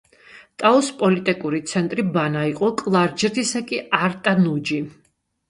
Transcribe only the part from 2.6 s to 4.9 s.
კლარჯეთისა კი არტანუჯი.